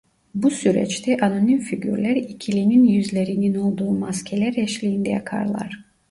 [0.35, 5.83] Bu süreçte anonim figürler ikilinin yüzlerinin olduğu maskeler eşliğinde akarlar.